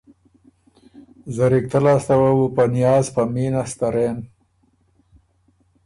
[1.35, 4.17] زرِکته لاسته وه بو په نیاز په مینه سترېن